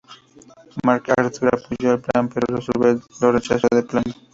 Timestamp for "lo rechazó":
3.21-3.67